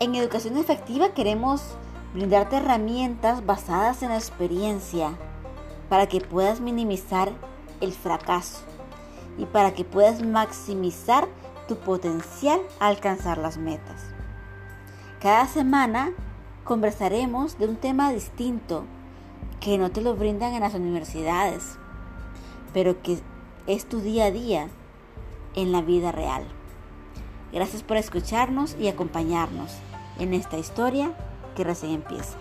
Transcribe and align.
En 0.00 0.14
educación 0.14 0.56
efectiva 0.56 1.12
queremos 1.12 1.60
brindarte 2.14 2.56
herramientas 2.56 3.44
basadas 3.44 4.02
en 4.02 4.08
la 4.08 4.16
experiencia 4.16 5.10
para 5.90 6.06
que 6.06 6.22
puedas 6.22 6.58
minimizar 6.58 7.30
el 7.82 7.92
fracaso 7.92 8.60
y 9.36 9.44
para 9.44 9.74
que 9.74 9.84
puedas 9.84 10.22
maximizar 10.24 11.28
tu 11.68 11.76
potencial 11.76 12.62
a 12.80 12.86
alcanzar 12.86 13.36
las 13.36 13.58
metas. 13.58 14.00
Cada 15.20 15.46
semana 15.46 16.12
conversaremos 16.64 17.58
de 17.58 17.66
un 17.66 17.76
tema 17.76 18.10
distinto 18.10 18.84
que 19.60 19.76
no 19.76 19.90
te 19.90 20.00
lo 20.00 20.16
brindan 20.16 20.54
en 20.54 20.60
las 20.60 20.72
universidades, 20.72 21.76
pero 22.72 23.02
que 23.02 23.18
es 23.66 23.86
tu 23.86 24.00
día 24.00 24.24
a 24.24 24.30
día 24.30 24.68
en 25.54 25.72
la 25.72 25.82
vida 25.82 26.10
real. 26.10 26.44
Gracias 27.52 27.82
por 27.82 27.98
escucharnos 27.98 28.76
y 28.80 28.88
acompañarnos 28.88 29.72
en 30.20 30.34
esta 30.34 30.58
historia 30.58 31.12
que 31.56 31.64
recién 31.64 31.92
empieza. 31.92 32.36